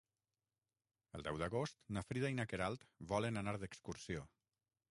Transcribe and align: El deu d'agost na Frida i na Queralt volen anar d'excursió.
El 1.17 1.25
deu 1.27 1.37
d'agost 1.41 1.83
na 1.97 2.03
Frida 2.07 2.31
i 2.33 2.37
na 2.39 2.47
Queralt 2.53 2.87
volen 3.15 3.41
anar 3.43 3.57
d'excursió. 3.65 4.25